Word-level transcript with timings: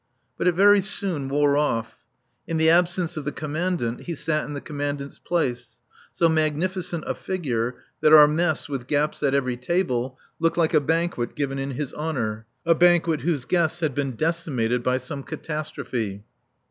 But 0.35 0.47
it 0.47 0.55
very 0.55 0.81
soon 0.81 1.29
wore 1.29 1.55
off. 1.57 1.97
In 2.47 2.57
the 2.57 2.71
absence 2.71 3.17
of 3.17 3.23
the 3.23 3.31
Commandant 3.31 3.99
he 4.07 4.15
sat 4.15 4.45
in 4.45 4.55
the 4.55 4.59
Commandant's 4.59 5.19
place, 5.19 5.77
so 6.11 6.27
magnificent 6.27 7.03
a 7.05 7.13
figure 7.13 7.75
that 7.99 8.11
our 8.11 8.27
mess, 8.27 8.67
with 8.67 8.87
gaps 8.87 9.21
at 9.21 9.35
every 9.35 9.57
table, 9.57 10.17
looked 10.39 10.57
like 10.57 10.73
a 10.73 10.81
banquet 10.81 11.35
given 11.35 11.59
in 11.59 11.69
his 11.77 11.93
honour, 11.93 12.47
a 12.65 12.73
banquet 12.73 13.21
whose 13.21 13.45
guests 13.45 13.79
had 13.81 13.93
been 13.93 14.15
decimated 14.15 14.81
by 14.81 14.97
some 14.97 15.21
catastrophe. 15.21 16.23